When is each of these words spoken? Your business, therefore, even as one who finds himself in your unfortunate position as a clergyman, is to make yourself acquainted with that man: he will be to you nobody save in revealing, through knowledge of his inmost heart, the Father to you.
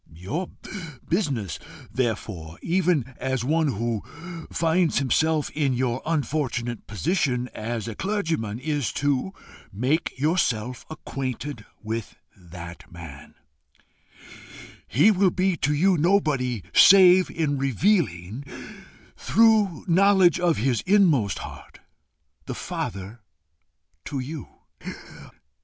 Your 0.15 0.49
business, 1.07 1.59
therefore, 1.93 2.57
even 2.63 3.13
as 3.17 3.43
one 3.45 3.67
who 3.73 4.01
finds 4.51 4.97
himself 4.97 5.51
in 5.51 5.73
your 5.75 6.01
unfortunate 6.07 6.87
position 6.87 7.47
as 7.49 7.87
a 7.87 7.93
clergyman, 7.93 8.57
is 8.57 8.91
to 8.93 9.31
make 9.71 10.17
yourself 10.17 10.87
acquainted 10.89 11.67
with 11.83 12.15
that 12.35 12.91
man: 12.91 13.35
he 14.87 15.11
will 15.11 15.29
be 15.29 15.55
to 15.57 15.71
you 15.75 15.97
nobody 15.99 16.63
save 16.73 17.29
in 17.29 17.59
revealing, 17.59 18.43
through 19.15 19.85
knowledge 19.87 20.39
of 20.39 20.57
his 20.57 20.81
inmost 20.87 21.37
heart, 21.45 21.79
the 22.47 22.55
Father 22.55 23.21
to 24.05 24.17
you. 24.17 24.47